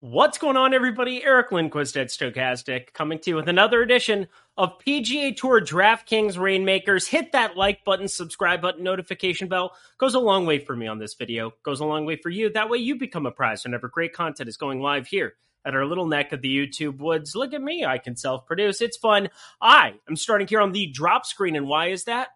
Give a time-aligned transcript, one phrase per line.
[0.00, 1.24] What's going on, everybody?
[1.24, 7.08] Eric Lindquist at Stokastic coming to you with another edition of PGA Tour DraftKings Reignmakers.
[7.08, 9.72] Hit that like button, subscribe button, notification bell.
[9.98, 11.50] Goes a long way for me on this video.
[11.64, 12.48] Goes a long way for you.
[12.48, 15.84] That way you become a prize whenever great content is going live here at our
[15.84, 17.34] little neck of the YouTube woods.
[17.34, 17.84] Look at me.
[17.84, 18.80] I can self produce.
[18.80, 19.30] It's fun.
[19.60, 21.56] I am starting here on the drop screen.
[21.56, 22.28] And why is that?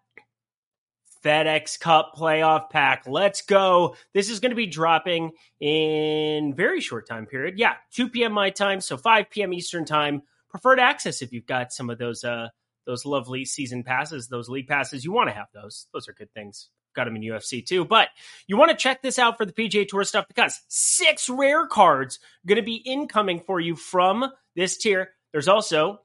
[1.23, 3.05] FedEx Cup playoff pack.
[3.07, 3.95] Let's go.
[4.13, 7.57] This is going to be dropping in very short time period.
[7.57, 8.33] Yeah, 2 p.m.
[8.33, 9.53] my time, so 5 p.m.
[9.53, 10.23] Eastern time.
[10.49, 12.49] Preferred access if you've got some of those uh
[12.85, 15.03] those lovely season passes, those league passes.
[15.05, 15.87] You want to have those.
[15.93, 16.69] Those are good things.
[16.95, 17.85] Got them in UFC too.
[17.85, 18.09] But
[18.45, 22.19] you want to check this out for the PGA Tour stuff because six rare cards
[22.45, 25.09] going to be incoming for you from this tier.
[25.31, 26.01] There's also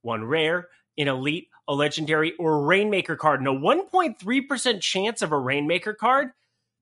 [0.00, 3.40] one rare, an elite, a legendary, or a Reignmaker card.
[3.40, 6.28] And a 1.3% chance of a Reignmaker card,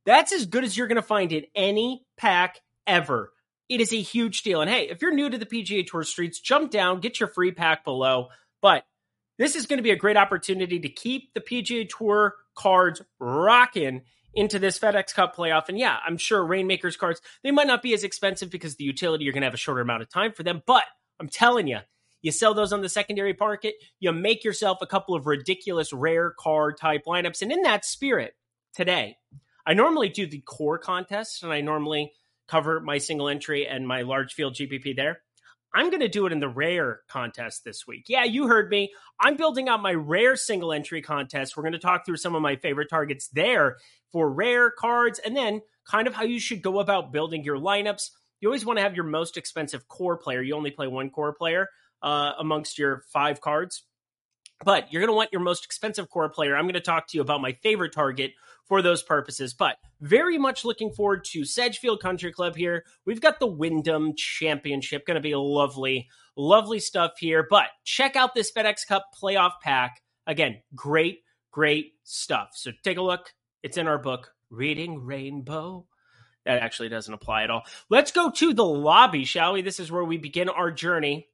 [0.05, 3.33] that's as good as you're going to find in any pack ever.
[3.69, 4.61] It is a huge deal.
[4.61, 7.53] And hey, if you're new to the PGA Tour streets, jump down, get your free
[7.53, 8.29] pack below.
[8.61, 8.85] But
[9.39, 14.03] this is going to be a great opportunity to keep the PGA Tour cards rocking
[14.35, 15.69] into this FedEx Cup playoff.
[15.69, 19.25] And yeah, I'm sure Reignmakers cards, they might not be as expensive because the utility,
[19.25, 20.63] you're going to have a shorter amount of time for them.
[20.67, 20.85] But
[21.21, 21.79] I'm telling you,
[22.23, 26.33] you sell those on the secondary market, you make yourself a couple of ridiculous rare
[26.39, 27.43] card type lineups.
[27.43, 28.35] And in that spirit,
[28.73, 29.17] today,
[29.67, 32.13] I normally do the core contest and I normally
[32.49, 35.21] cover my single entry and my large field GPP there.
[35.75, 38.05] I'm going to do it in the rare contest this week.
[38.07, 38.93] Yeah, you heard me.
[39.19, 41.57] I'm building out my rare single entry contest.
[41.57, 43.79] We're going to talk through some of my favorite targets there
[44.13, 48.11] for rare cards and then kind of how you should go about building your lineups.
[48.41, 50.43] You always want to have your most expensive core player.
[50.43, 51.69] You only play one core player
[52.03, 53.85] uh, amongst your five cards.
[54.65, 56.57] But you're going to want your most expensive core player.
[56.57, 58.33] I'm going to talk to you about my favorite target
[58.67, 59.55] for those purposes.
[59.55, 62.85] But very much looking forward to Sedgefield Country Club here.
[63.05, 65.05] We've got the Wyndham Championship.
[65.05, 67.47] Going to be lovely, lovely stuff here.
[67.49, 70.01] But check out this FedEx Cup playoff pack.
[70.27, 72.51] Again, great, great stuff.
[72.55, 73.33] So take a look.
[73.65, 75.87] It's in our book, Reading Rainbow.
[76.45, 77.63] That actually doesn't apply at all.
[77.89, 79.63] Let's go to the lobby, shall we?
[79.63, 81.29] This is where we begin our journey.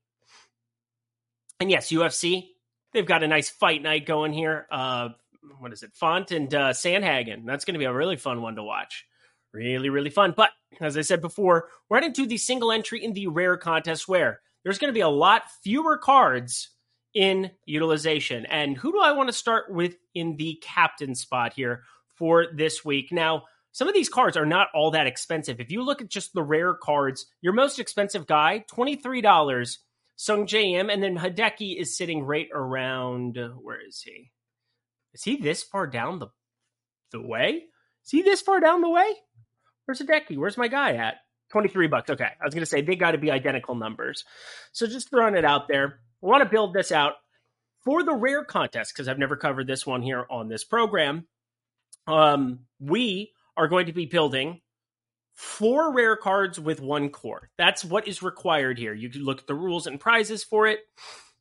[1.60, 2.50] And yes, UFC,
[2.92, 4.66] they've got a nice fight night going here.
[4.70, 5.10] Uh,
[5.58, 5.94] what is it?
[5.94, 7.44] Font and uh, Sandhagen.
[7.46, 9.06] That's going to be a really fun one to watch.
[9.52, 10.34] Really, really fun.
[10.36, 14.06] But as I said before, we're heading to the single entry in the rare contest
[14.06, 16.70] where there's going to be a lot fewer cards
[17.14, 18.46] in utilization.
[18.46, 21.82] And who do I want to start with in the captain spot here
[22.14, 23.10] for this week?
[23.10, 25.60] Now, some of these cards are not all that expensive.
[25.60, 29.78] If you look at just the rare cards, your most expensive guy, $23
[30.18, 33.38] Sungjae Im, and then Hideki is sitting right around.
[33.62, 34.32] Where is he?
[35.14, 36.28] Is he this far down the
[37.12, 37.64] the way?
[38.04, 39.08] Is he this far down the way?
[39.84, 40.36] Where's Hideki?
[40.36, 41.16] Where's my guy at?
[41.50, 42.10] Twenty three bucks.
[42.10, 44.24] Okay, I was gonna say they got to be identical numbers.
[44.72, 46.00] So just throwing it out there.
[46.22, 47.14] I want to build this out
[47.84, 51.26] for the rare contest because I've never covered this one here on this program.
[52.06, 54.60] Um, we are going to be building
[55.38, 57.48] four rare cards with one core.
[57.56, 58.92] That's what is required here.
[58.92, 60.80] You can look at the rules and prizes for it.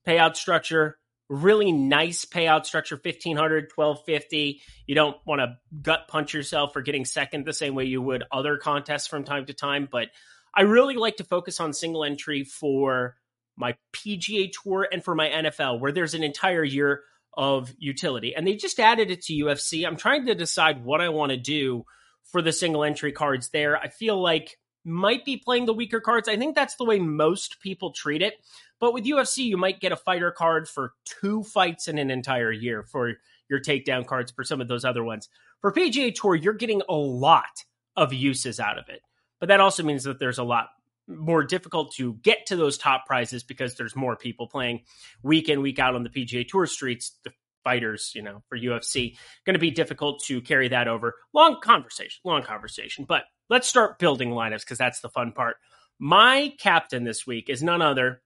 [0.08, 1.00] Payout structure,
[1.30, 7.04] really nice payout structure 1500 1250 you don't want to gut punch yourself for getting
[7.04, 10.08] second the same way you would other contests from time to time but
[10.56, 13.18] i really like to focus on single entry for
[13.58, 17.04] my pga tour and for my nfl where there's an entire year
[17.36, 21.10] of utility and they just added it to ufc i'm trying to decide what i
[21.10, 21.84] want to do
[22.32, 23.78] for the single entry cards there.
[23.78, 26.30] I feel like might be playing the weaker cards.
[26.30, 28.36] I think that's the way most people treat it.
[28.80, 32.52] But with UFC, you might get a fighter card for two fights in an entire
[32.52, 33.14] year for
[33.50, 35.30] your takedown cards for some of those other ones.
[35.62, 37.66] For PGA Tour, you're getting a lot
[37.96, 39.02] of uses out of it.
[39.40, 40.70] but that also means that there's a lot
[41.08, 44.82] more difficult to get to those top prizes because there's more people playing
[45.24, 47.18] week in week out on the PGA Tour streets.
[47.24, 47.32] The
[47.68, 51.16] fighters, you know, for UFC, going to be difficult to carry that over.
[51.34, 53.04] Long conversation, long conversation.
[53.04, 55.58] But let's start building lineups because that's the fun part.
[56.00, 58.22] My captain this week is none other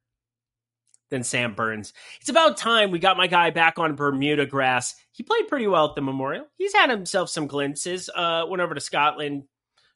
[1.10, 1.92] than Sam Burns.
[2.20, 4.94] It's about time we got my guy back on Bermuda grass.
[5.12, 6.46] He played pretty well at the Memorial.
[6.60, 8.12] He's had himself some glimpses.
[8.16, 9.46] Uh, went over to Scotland,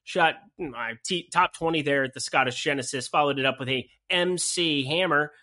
[0.04, 3.88] shot my t- top 20 there at the Scottish Genesis, followed it up with a
[4.10, 5.34] MC Hammer.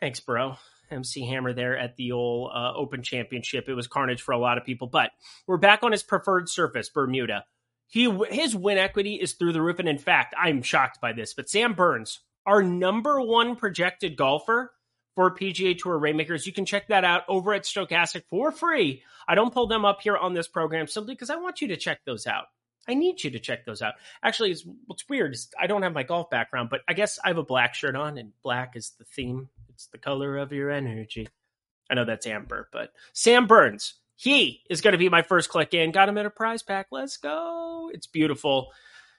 [0.00, 0.56] Thanks, bro.
[0.90, 3.68] MC Hammer there at the old uh, Open Championship.
[3.68, 5.10] It was carnage for a lot of people, but
[5.46, 7.44] we're back on his preferred surface, Bermuda.
[7.88, 11.34] He his win equity is through the roof, and in fact, I'm shocked by this.
[11.34, 14.72] But Sam Burns, our number one projected golfer
[15.14, 19.02] for PGA Tour Reignmakers, you can check that out over at Stokastic for free.
[19.28, 21.76] I don't pull them up here on this program simply because I want you to
[21.76, 22.46] check those out.
[22.88, 23.94] I need you to check those out.
[24.22, 27.28] Actually, it's, what's weird is I don't have my golf background, but I guess I
[27.28, 29.48] have a black shirt on, and black is the theme.
[29.76, 31.28] It's the color of your energy.
[31.90, 35.74] I know that's amber, but Sam Burns, he is going to be my first click
[35.74, 35.92] in.
[35.92, 36.86] Got him in a prize pack.
[36.90, 37.90] Let's go.
[37.92, 38.68] It's beautiful.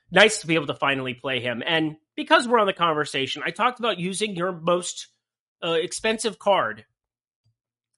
[0.10, 1.62] Nice to be able to finally play him.
[1.64, 5.10] And because we're on the conversation, I talked about using your most
[5.64, 6.86] uh, expensive card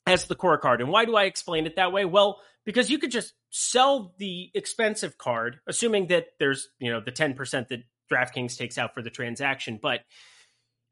[0.06, 0.82] as the core card.
[0.82, 2.04] And why do I explain it that way?
[2.04, 7.14] Well, because you could just sell the expensive card, assuming that there's, you know, the
[7.14, 9.80] 10% that DraftKings takes out for the transaction.
[9.82, 10.02] But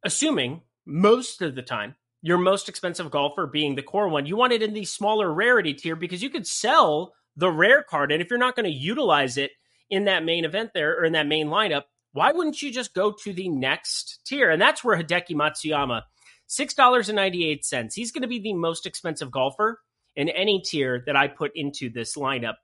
[0.04, 4.54] assuming most of the time, your most expensive golfer being the core one, you want
[4.54, 8.12] it in the smaller rarity tier because you could sell the rare card.
[8.12, 9.52] And if you're not going to utilize it
[9.90, 13.12] in that main event there or in that main lineup, why wouldn't you just go
[13.12, 14.50] to the next tier?
[14.50, 16.04] And that's where Hideki Matsuyama,
[16.50, 17.94] $6.98.
[17.94, 19.80] He's going to be the most expensive golfer
[20.16, 22.56] in any tier that I put into this lineup.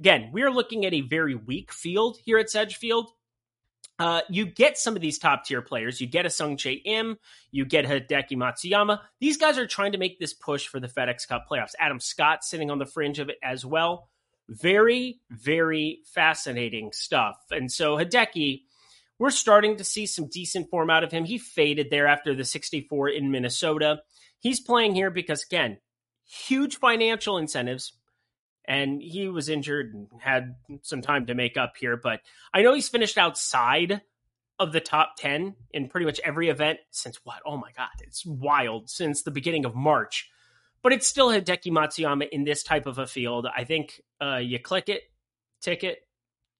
[0.00, 3.10] Again, we are looking at a very weak field here at Sedgefield.
[4.00, 6.00] Uh, you get some of these top tier players.
[6.00, 7.18] You get a Sung Jae Im,
[7.50, 8.98] you get Hideki Matsuyama.
[9.20, 11.74] These guys are trying to make this push for the FedEx Cup playoffs.
[11.78, 14.08] Adam Scott sitting on the fringe of it as well.
[14.48, 17.36] Very, very fascinating stuff.
[17.50, 18.62] And so Hideki,
[19.18, 21.26] we're starting to see some decent form out of him.
[21.26, 24.00] He faded there after the 64 in Minnesota.
[24.38, 25.76] He's playing here because, again,
[26.24, 27.92] huge financial incentives.
[28.66, 31.96] And he was injured and had some time to make up here.
[31.96, 32.20] But
[32.52, 34.02] I know he's finished outside
[34.58, 37.40] of the top 10 in pretty much every event since what?
[37.46, 38.90] Oh my God, it's wild.
[38.90, 40.28] Since the beginning of March.
[40.82, 43.46] But it's still Hideki Matsuyama in this type of a field.
[43.54, 45.02] I think uh, you click it,
[45.60, 45.98] tick it,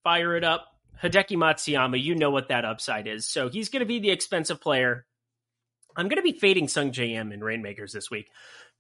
[0.03, 0.67] fire it up.
[1.03, 3.27] Hideki Matsuyama, you know what that upside is.
[3.27, 5.07] So he's going to be the expensive player.
[5.97, 8.29] I'm going to be fading Sung Im in Reignmakers this week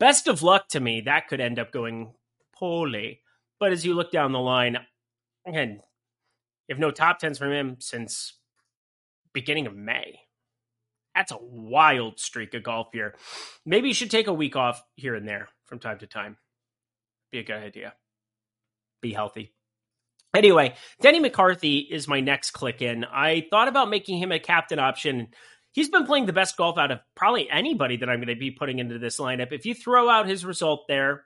[0.00, 1.02] best of luck to me.
[1.02, 2.14] That could end up going
[2.60, 3.20] poorly.
[3.58, 4.78] But as you look down the line,
[5.46, 5.80] again,
[6.68, 8.34] if no top tens from him since
[9.32, 10.20] beginning of May.
[11.14, 13.16] That's a wild streak of golf here.
[13.66, 16.36] Maybe you should take a week off here and there from time to time.
[17.32, 17.94] Be a good idea.
[19.02, 19.52] Be healthy.
[20.34, 23.04] Anyway, Denny McCarthy is my next click in.
[23.04, 25.28] I thought about making him a captain option
[25.72, 28.50] he's been playing the best golf out of probably anybody that I'm going to be
[28.50, 29.52] putting into this lineup.
[29.52, 31.24] If you throw out his result there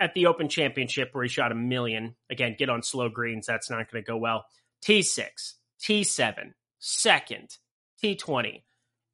[0.00, 3.70] at the Open Championship where he shot a million, again, get on slow greens, that's
[3.70, 4.46] not going to go well.
[4.84, 7.58] T6, T7, second,
[8.02, 8.62] T20.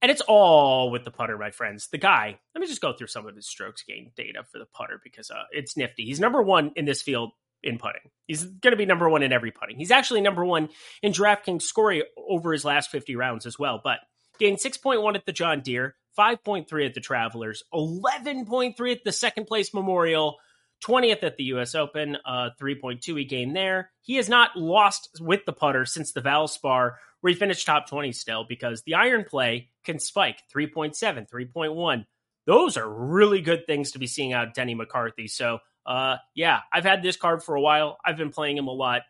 [0.02, 1.88] And it's all with the putter, my friends.
[1.88, 4.66] The guy, let me just go through some of his strokes gain data for the
[4.66, 6.04] putter because uh, it's nifty.
[6.04, 8.10] He's number one in this field in putting.
[8.26, 9.78] He's going to be number one in every putting.
[9.78, 10.68] He's actually number one
[11.02, 13.80] in DraftKings scoring over his last 50 rounds as well.
[13.82, 13.98] But
[14.38, 19.72] Gained 6.1 at the John Deere, 5.3 at the Travelers, 11.3 at the second place
[19.72, 20.36] Memorial,
[20.84, 21.74] 20th at the U.S.
[21.74, 23.90] Open, uh, 3.2 he gained there.
[24.02, 28.12] He has not lost with the putter since the Valspar, where he finished top 20
[28.12, 32.04] still, because the iron play can spike 3.7, 3.1.
[32.46, 35.26] Those are really good things to be seeing out of Denny McCarthy.
[35.26, 37.98] So, uh, yeah, I've had this card for a while.
[38.04, 39.02] I've been playing him a lot.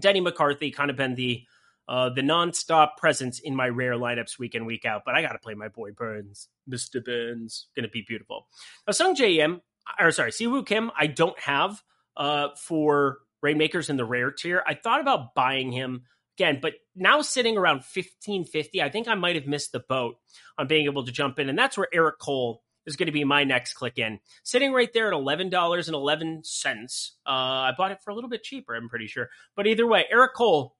[0.00, 1.44] Denny McCarthy kind of been the
[1.88, 5.02] uh, the nonstop presence in my rare lineups week in, week out.
[5.06, 7.02] But I got to play my boy Burns, Mr.
[7.02, 7.68] Burns.
[7.74, 8.46] Going to be beautiful.
[8.86, 9.62] Now, Sungjae Im,
[9.98, 11.82] or sorry, Siwoo Kim, I don't have
[12.16, 14.62] uh, for Reignmakers in the rare tier.
[14.66, 16.02] I thought about buying him
[16.36, 20.16] again, but now sitting around 1550, I think I might have missed the boat
[20.56, 21.48] on being able to jump in.
[21.48, 24.18] And that's where Eric Cole is going to be my next click in.
[24.42, 27.10] Sitting right there at $11.11.
[27.26, 29.28] Uh, I bought it for a little bit cheaper, I'm pretty sure.
[29.54, 30.74] But either way, Eric Cole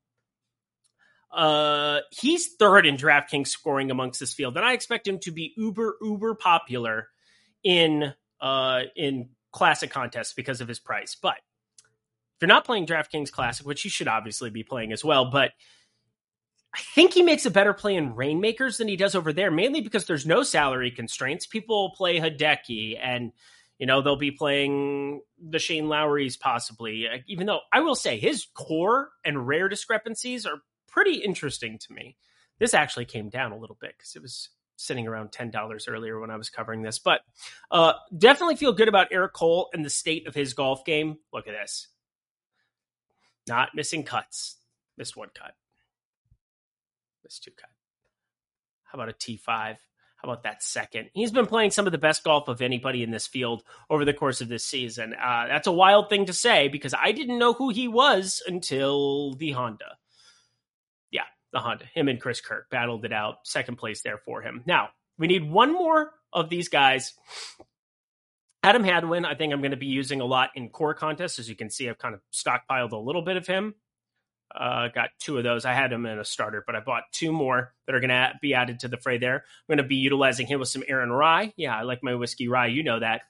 [1.30, 5.52] uh, he's third in DraftKings scoring amongst this field, and I expect him to be
[5.56, 7.08] uber uber popular
[7.62, 11.16] in uh in classic contests because of his price.
[11.20, 15.30] But if you're not playing DraftKings Classic, which you should obviously be playing as well,
[15.30, 15.52] but
[16.74, 19.80] I think he makes a better play in Reignmakers than he does over there, mainly
[19.80, 21.46] because there's no salary constraints.
[21.46, 23.32] People play Hideki and
[23.78, 28.46] you know, they'll be playing the Shane Lowrys possibly, even though I will say his
[28.54, 32.16] core and rare discrepancies are pretty interesting to me.
[32.58, 36.30] This actually came down a little bit because it was sitting around $10 earlier when
[36.30, 37.20] I was covering this, but
[37.70, 41.18] uh, definitely feel good about Eric Cole and the state of his golf game.
[41.32, 41.88] Look at this.
[43.48, 44.56] Not missing cuts.
[44.96, 45.52] Missed one cut.
[47.24, 47.70] Missed two cut.
[48.84, 49.76] How about a T5?
[50.18, 51.10] How about that second?
[51.12, 54.12] He's been playing some of the best golf of anybody in this field over the
[54.12, 55.14] course of this season.
[55.14, 59.34] Uh, that's a wild thing to say because I didn't know who he was until
[59.34, 59.96] the Honda.
[61.52, 61.84] The Honda.
[61.86, 63.38] Him and Chris Kirk battled it out.
[63.44, 64.62] Second place there for him.
[64.66, 67.14] Now, we need one more of these guys.
[68.62, 71.38] Adam Hadwin, I think I'm going to be using a lot in core contests.
[71.38, 73.74] As you can see, I've kind of stockpiled a little bit of him.
[74.54, 75.64] Uh, got two of those.
[75.64, 78.32] I had him in a starter, but I bought two more that are going to
[78.40, 79.36] be added to the fray there.
[79.36, 81.52] I'm going to be utilizing him with some Aaron Rai.
[81.56, 82.66] Yeah, I like my whiskey rye.
[82.66, 83.22] You know that.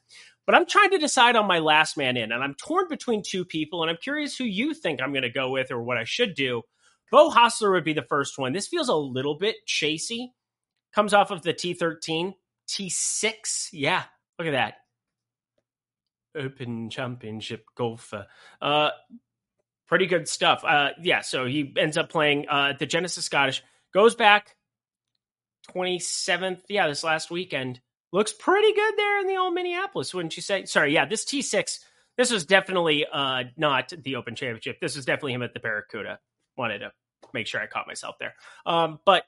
[0.46, 3.44] But I'm trying to decide on my last man in, and I'm torn between two
[3.44, 6.04] people, and I'm curious who you think I'm going to go with or what I
[6.04, 6.62] should do.
[7.10, 8.52] Beau Hossler would be the first one.
[8.52, 10.28] This feels a little bit chasey.
[10.94, 12.34] Comes off of the T13,
[12.68, 13.68] T6.
[13.72, 14.02] Yeah,
[14.38, 14.74] look at that.
[16.36, 18.26] Open Championship golfer.
[18.60, 18.90] Uh,
[19.86, 20.64] pretty good stuff.
[20.64, 23.62] Uh, yeah, so he ends up playing uh, the Genesis Scottish,
[23.92, 24.56] goes back
[25.74, 27.80] 27th, yeah, this last weekend.
[28.12, 30.64] Looks pretty good there in the old Minneapolis, wouldn't you say?
[30.64, 31.80] Sorry, yeah, this T6,
[32.16, 34.80] this was definitely uh, not the Open Championship.
[34.80, 36.18] This was definitely him at the Barracuda.
[36.58, 36.92] Wanted to
[37.32, 38.34] make sure I caught myself there.
[38.66, 39.24] Um, but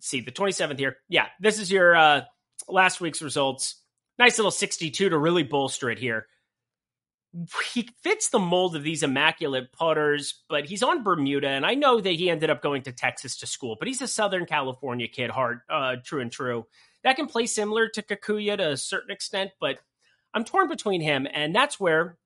[0.00, 2.22] see, the 27th here, yeah, this is your uh,
[2.68, 3.76] last week's results.
[4.18, 6.26] Nice little 62 to really bolster it here
[7.72, 12.00] he fits the mold of these immaculate putters, but he's on Bermuda, and I know
[12.00, 15.30] that he ended up going to Texas to school, but he's a Southern California kid,
[15.30, 16.66] hard, uh, true and true.
[17.02, 19.80] That can play similar to Kakuya to a certain extent, but
[20.32, 22.18] I'm torn between him, and that's where,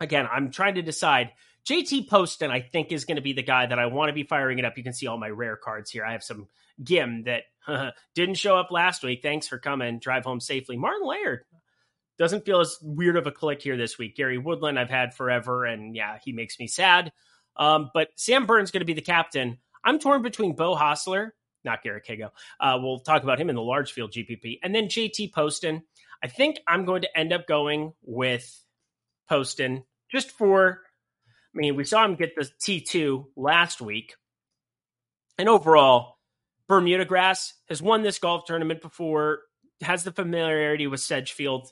[0.00, 1.32] again, I'm trying to decide.
[1.68, 4.22] JT Poston, I think, is going to be the guy that I want to be
[4.22, 4.78] firing it up.
[4.78, 6.04] You can see all my rare cards here.
[6.04, 6.48] I have some
[6.82, 7.42] Gim that
[8.14, 9.20] didn't show up last week.
[9.22, 9.98] Thanks for coming.
[9.98, 10.76] Drive home safely.
[10.76, 11.40] Martin Laird,
[12.18, 14.16] doesn't feel as weird of a click here this week.
[14.16, 17.12] Gary Woodland, I've had forever, and yeah, he makes me sad.
[17.56, 19.58] Um, but Sam Burns going to be the captain.
[19.84, 21.30] I'm torn between Beau Hossler,
[21.64, 22.30] not Garrick Higgo.
[22.58, 25.82] Uh, we'll talk about him in the large field GPP, and then JT Poston.
[26.22, 28.64] I think I'm going to end up going with
[29.28, 30.82] Poston just for.
[31.54, 34.14] I mean, we saw him get the T2 last week.
[35.38, 36.18] And overall,
[36.68, 39.40] Bermuda Grass has won this golf tournament before,
[39.82, 41.68] has the familiarity with Sedgefield.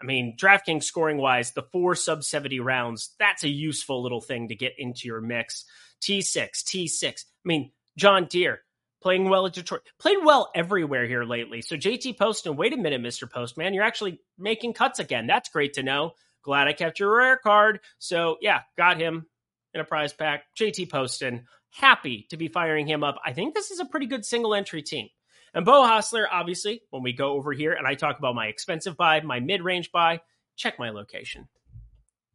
[0.00, 4.48] I mean, DraftKings scoring wise, the four sub 70 rounds, that's a useful little thing
[4.48, 5.64] to get into your mix.
[6.02, 7.04] T6, T6.
[7.04, 7.12] I
[7.44, 8.60] mean, John Deere
[9.02, 11.62] playing well at Detroit, played well everywhere here lately.
[11.62, 13.30] So JT Poston, wait a minute, Mr.
[13.30, 15.26] Postman, you're actually making cuts again.
[15.26, 16.12] That's great to know.
[16.46, 17.80] Glad I kept your rare card.
[17.98, 19.26] So yeah, got him
[19.74, 20.44] in a prize pack.
[20.56, 23.16] JT Poston, happy to be firing him up.
[23.24, 25.08] I think this is a pretty good single entry team.
[25.54, 28.96] And Beau Hossler, obviously, when we go over here and I talk about my expensive
[28.96, 30.20] buy, my mid range buy,
[30.54, 31.48] check my location.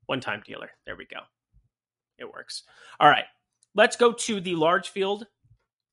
[0.07, 0.71] One time dealer.
[0.85, 1.19] There we go.
[2.17, 2.63] It works.
[2.99, 3.25] All right.
[3.75, 5.25] Let's go to the large field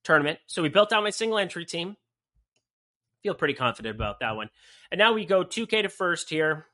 [0.03, 0.41] tournament.
[0.49, 1.97] So we built out my single entry team.
[3.23, 4.51] Feel pretty confident about that one.
[4.91, 6.67] And now we go 2K to first here.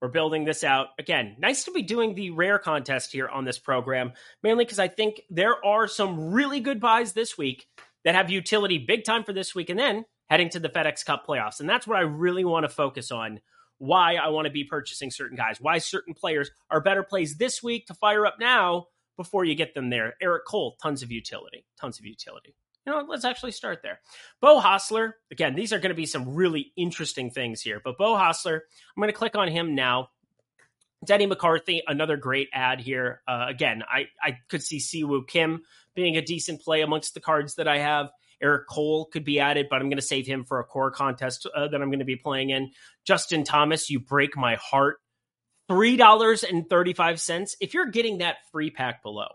[0.00, 0.88] We're building this out.
[0.98, 4.88] Again, nice to be doing the rare contest here on this program, mainly because I
[4.88, 7.66] think there are some really good buys this week
[8.04, 11.26] that have utility big time for this week and then heading to the FedEx Cup
[11.26, 11.60] playoffs.
[11.60, 13.40] And that's what I really want to focus on
[13.76, 17.62] why I want to be purchasing certain guys, why certain players are better plays this
[17.62, 20.14] week to fire up now before you get them there.
[20.22, 22.54] Eric Cole, tons of utility, tons of utility.
[22.86, 24.00] You know, let's actually start there.
[24.40, 27.80] Beau Hossler, again, these are going to be some really interesting things here.
[27.82, 30.08] But Beau Hossler, I'm going to click on him now.
[31.04, 33.22] Denny McCarthy, another great ad here.
[33.26, 35.62] Uh, again, I, I could see Siwoo Kim
[35.94, 38.10] being a decent play amongst the cards that I have.
[38.42, 41.46] Eric Cole could be added, but I'm going to save him for a core contest
[41.54, 42.70] uh, that I'm going to be playing in.
[43.04, 44.98] Justin Thomas, you break my heart.
[45.70, 47.56] $3.35.
[47.60, 49.28] If you're getting that free pack below,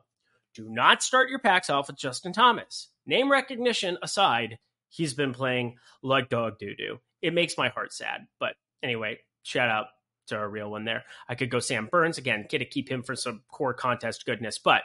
[0.54, 2.90] do not start your packs off with Justin Thomas.
[3.06, 4.58] Name recognition aside,
[4.90, 7.00] he's been playing like dog doo doo.
[7.22, 8.28] It makes my heart sad.
[8.40, 9.88] But anyway, shout out
[10.28, 11.04] to a real one there.
[11.28, 14.58] I could go Sam Burns again, get to keep him for some core contest goodness.
[14.58, 14.82] But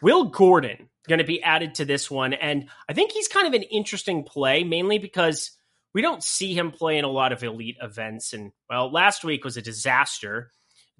[0.00, 3.52] Will Gordon going to be added to this one, and I think he's kind of
[3.52, 5.52] an interesting play, mainly because
[5.92, 8.32] we don't see him play in a lot of elite events.
[8.32, 10.50] And well, last week was a disaster,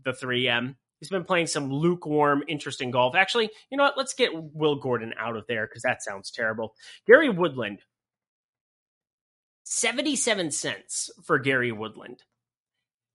[0.05, 0.77] the 3M.
[1.01, 3.15] He's been playing some lukewarm, interesting golf.
[3.15, 3.97] Actually, you know what?
[3.97, 6.75] Let's get Will Gordon out of there because that sounds terrible.
[7.07, 7.81] Gary Woodland,
[9.65, 12.23] 77 cents for Gary Woodland.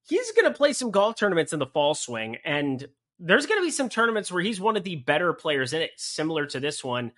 [0.08, 2.88] He's going to play some golf tournaments in the fall swing, and
[3.20, 5.92] there's going to be some tournaments where he's one of the better players in it,
[5.96, 7.12] similar to this one.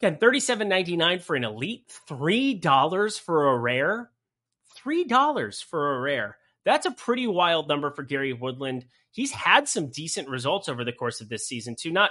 [0.00, 4.10] Again, thirty-seven ninety-nine for an elite, $3 for a rare.
[4.84, 6.36] $3 for a rare.
[6.68, 8.84] That's a pretty wild number for Gary Woodland.
[9.10, 11.90] He's had some decent results over the course of this season, too.
[11.90, 12.10] Not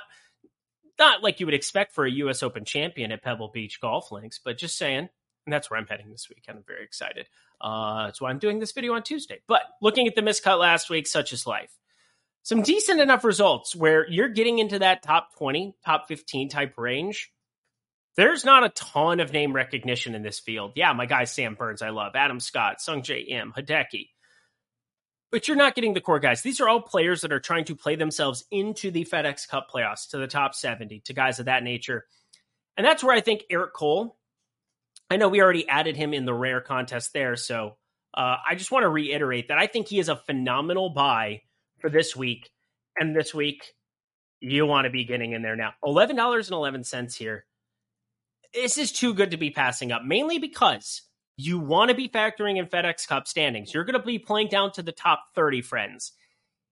[0.98, 4.40] not like you would expect for a US Open champion at Pebble Beach Golf Links,
[4.44, 5.10] but just saying.
[5.46, 6.58] And that's where I'm heading this weekend.
[6.58, 7.28] I'm very excited.
[7.62, 9.42] Uh, that's why I'm doing this video on Tuesday.
[9.48, 11.72] But looking at the miscut last week, such is life.
[12.42, 17.32] Some decent enough results where you're getting into that top 20, top 15 type range.
[18.16, 20.72] There's not a ton of name recognition in this field.
[20.74, 22.16] Yeah, my guy Sam Burns, I love.
[22.16, 24.08] Adam Scott, Sungjae Im, Hideki
[25.32, 26.42] but you're not getting the core guys.
[26.42, 30.10] These are all players that are trying to play themselves into the FedEx Cup playoffs,
[30.10, 32.06] to the top 70, to guys of that nature.
[32.78, 34.18] And that's where I think Eric Cole,
[35.10, 37.36] I know we already added him in the rare contest there.
[37.36, 37.78] So
[38.14, 41.42] uh, I just want to reiterate that I think he is a phenomenal buy
[41.80, 42.50] for this week.
[43.00, 43.74] And this week,
[44.40, 45.74] you want to be getting in there now.
[45.84, 47.46] $11.11 here.
[48.54, 51.04] This is too good to be passing up, mainly because
[51.38, 53.74] you want to be factoring in FedEx Cup standings.
[53.74, 56.14] You're going to be playing down to the top 30 friends.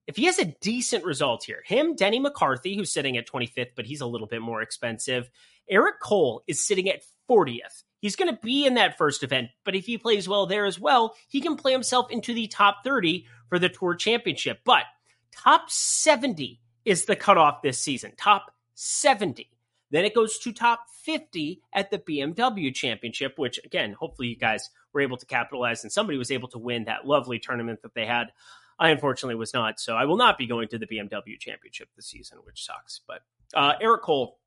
[0.07, 3.85] If he has a decent result here, him, Denny McCarthy, who's sitting at 25th, but
[3.85, 5.29] he's a little bit more expensive.
[5.69, 7.83] Eric Cole is sitting at 40th.
[8.01, 10.79] He's going to be in that first event, but if he plays well there as
[10.79, 14.59] well, he can play himself into the top 30 for the Tour Championship.
[14.63, 14.83] But
[15.31, 18.13] top 70 is the cutoff this season.
[18.15, 19.49] Top 70.
[19.91, 24.69] Then it goes to top 50 at the BMW Championship, which again, hopefully you guys
[24.93, 28.05] were able to capitalize and somebody was able to win that lovely tournament that they
[28.05, 28.31] had.
[28.79, 32.07] I unfortunately was not, so I will not be going to the BMW Championship this
[32.07, 32.99] season, which sucks.
[33.07, 33.21] But
[33.53, 34.37] uh, Eric Cole,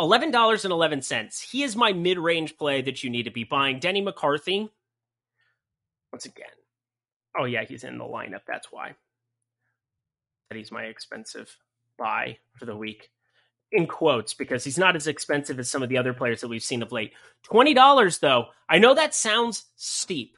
[0.00, 1.40] eleven dollars and eleven cents.
[1.40, 3.78] He is my mid-range play that you need to be buying.
[3.78, 4.70] Denny McCarthy,
[6.12, 6.46] once again.
[7.38, 8.40] Oh yeah, he's in the lineup.
[8.48, 8.94] That's why.
[10.48, 11.56] That he's my expensive
[11.96, 13.10] buy for the week
[13.72, 16.62] in quotes because he's not as expensive as some of the other players that we've
[16.62, 17.12] seen of late.
[17.46, 18.46] $20 though.
[18.68, 20.36] I know that sounds steep,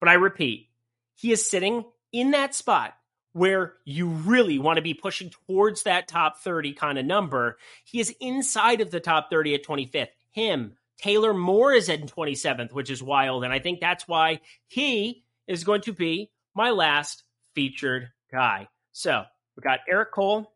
[0.00, 0.68] but I repeat,
[1.14, 2.94] he is sitting in that spot
[3.32, 7.58] where you really want to be pushing towards that top 30 kind of number.
[7.84, 10.08] He is inside of the top 30 at 25th.
[10.30, 13.44] Him, Taylor Moore is at 27th, which is wild.
[13.44, 18.68] And I think that's why he is going to be my last featured guy.
[18.92, 19.24] So
[19.56, 20.52] we got Eric Cole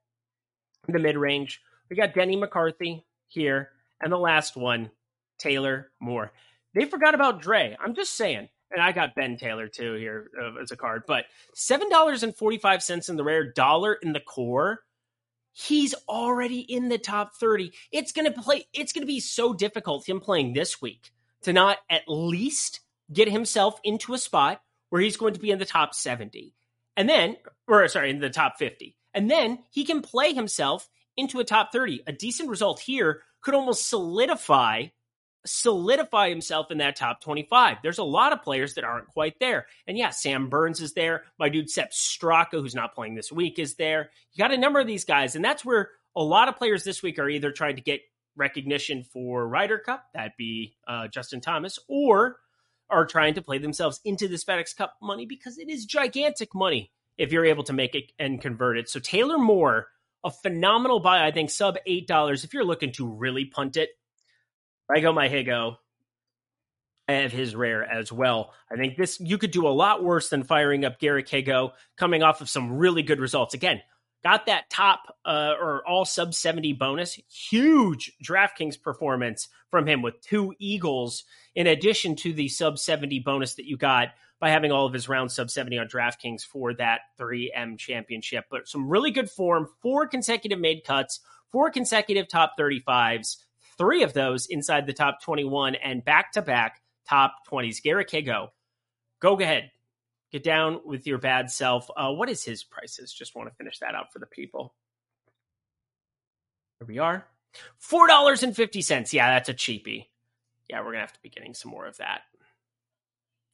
[0.87, 1.61] in the mid range.
[1.91, 3.71] We got Denny McCarthy here,
[4.01, 4.91] and the last one,
[5.39, 6.33] Taylor Moore.
[6.75, 7.77] They forgot about Dre.
[7.81, 8.49] I'm just saying.
[8.71, 11.25] And I got Ben Taylor too here uh, as a card, but
[11.55, 14.81] seven dollars and forty five cents in the rare, dollar in the core.
[15.53, 17.73] He's already in the top thirty.
[17.91, 18.67] It's gonna play.
[18.75, 23.81] It's gonna be so difficult him playing this week to not at least get himself
[23.85, 26.55] into a spot where he's going to be in the top seventy,
[26.95, 31.41] and then, or sorry, in the top fifty, and then he can play himself into
[31.41, 32.05] a top 30.
[32.07, 34.87] A decent result here could almost solidify
[35.47, 37.79] solidify himself in that top 25.
[37.83, 39.67] There's a lot of players that aren't quite there.
[39.87, 41.25] And yeah, Sam Burns is there.
[41.39, 44.11] My dude Sepp Straka, who's not playing this week, is there.
[44.33, 47.03] You got a number of these guys, and that's where a lot of players this
[47.03, 48.01] week are either trying to get
[48.37, 52.37] recognition for Ryder Cup, that'd be uh, Justin Thomas, or
[52.91, 56.91] are trying to play themselves into this FedEx Cup money because it is gigantic money
[57.19, 58.89] if you're able to make it and convert it.
[58.89, 59.89] So Taylor Moore
[60.25, 61.27] a phenomenal buy.
[61.27, 63.91] I think sub eight dollars if you're looking to really punt it.
[64.91, 65.77] I go my Higgo.
[67.09, 68.53] I have his rare as well.
[68.71, 72.23] I think this you could do a lot worse than firing up Garrick Higgo coming
[72.23, 73.55] off of some really good results.
[73.55, 73.81] Again,
[74.23, 77.19] got that top uh, or all sub 70 bonus.
[77.29, 83.55] Huge DraftKings performance from him with two Eagles in addition to the sub 70 bonus
[83.55, 84.09] that you got
[84.41, 88.45] by having all of his rounds sub 70 on DraftKings for that 3M championship.
[88.51, 91.21] But some really good form, four consecutive made cuts,
[91.51, 93.37] four consecutive top 35s,
[93.77, 97.83] three of those inside the top 21, and back to back top 20s.
[97.83, 98.49] Garrick Higgo,
[99.21, 99.71] go ahead.
[100.31, 101.89] Get down with your bad self.
[101.97, 103.13] Uh, what is his prices?
[103.13, 104.75] Just want to finish that out for the people.
[106.79, 107.27] Here we are.
[107.83, 109.13] $4.50.
[109.13, 110.07] Yeah, that's a cheapie.
[110.69, 112.21] Yeah, we're going to have to be getting some more of that.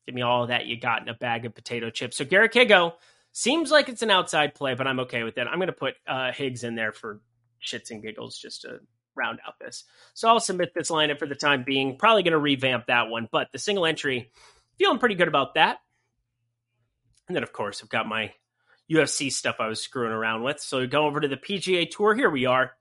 [0.07, 2.17] Give me all that you got in a bag of potato chips.
[2.17, 2.95] So Garrick Higgo
[3.33, 5.47] seems like it's an outside play, but I'm okay with it.
[5.47, 7.21] I'm going to put uh, Higgs in there for
[7.64, 8.81] shits and giggles just to
[9.17, 9.85] round out this.
[10.14, 11.97] So I'll submit this lineup for the time being.
[11.97, 14.31] Probably going to revamp that one, but the single entry,
[14.79, 15.79] feeling pretty good about that.
[17.29, 18.33] And then, of course, I've got my
[18.90, 20.61] UFC stuff I was screwing around with.
[20.61, 22.14] So go over to the PGA Tour.
[22.14, 22.73] Here we are.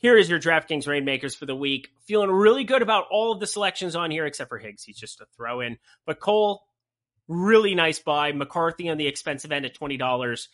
[0.00, 1.88] Here is your DraftKings Reignmakers for the week.
[2.06, 4.84] Feeling really good about all of the selections on here, except for Higgs.
[4.84, 5.76] He's just a throw in.
[6.06, 6.62] But Cole,
[7.26, 8.30] really nice buy.
[8.30, 10.46] McCarthy on the expensive end at $20.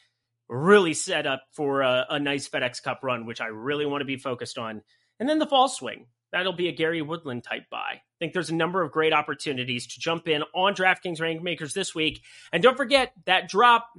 [0.48, 4.06] Really set up for a, a nice FedEx Cup run, which I really want to
[4.06, 4.80] be focused on.
[5.20, 6.06] And then the fall swing.
[6.32, 7.78] That'll be a Gary Woodland type buy.
[7.78, 11.94] I think there's a number of great opportunities to jump in on DraftKings Reignmakers this
[11.94, 12.22] week.
[12.50, 13.90] And don't forget that drop.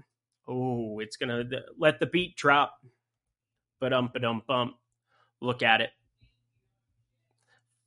[0.48, 2.74] Oh, it's going to let the beat drop.
[3.80, 4.76] But um, but um, bump
[5.46, 5.92] look at it.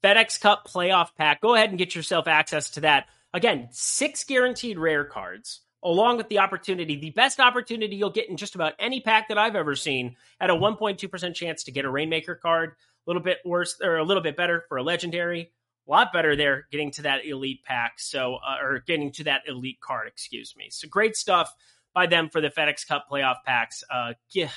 [0.02, 1.40] FedEx Cup playoff pack.
[1.40, 3.06] Go ahead and get yourself access to that.
[3.34, 8.36] Again, six guaranteed rare cards, along with the opportunity, the best opportunity you'll get in
[8.36, 11.88] just about any pack that I've ever seen at a 1.2% chance to get a
[11.88, 12.70] Reignmaker card.
[12.70, 15.52] A little bit worse, or a little bit better for a legendary.
[15.86, 17.98] A lot better there getting to that elite pack.
[17.98, 20.68] So, uh, or getting to that elite card, excuse me.
[20.70, 21.54] So great stuff
[21.94, 23.82] by them for the FedEx Cup playoff packs.
[23.90, 24.50] Uh, yeah,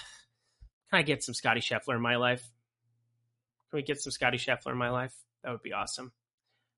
[0.89, 2.51] can I get some Scotty Scheffler in my life?
[3.71, 5.15] Can we get some Scotty Scheffler in my life?
[5.43, 6.11] That would be awesome.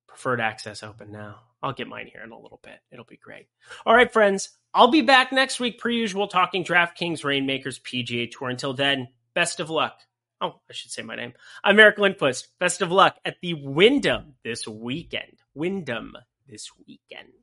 [0.07, 1.39] Preferred access open now.
[1.63, 2.77] I'll get mine here in a little bit.
[2.91, 3.47] It'll be great.
[3.83, 4.49] All right, friends.
[4.75, 8.49] I'll be back next week, per usual, talking DraftKings Reignmakers PGA Tour.
[8.49, 9.97] Until then, best of luck.
[10.39, 11.33] Oh, I should say my name.
[11.63, 12.49] I'm Eric Lindquist.
[12.59, 15.39] Best of luck at the Wyndham this weekend.
[15.55, 16.13] Wyndham
[16.47, 17.42] this weekend.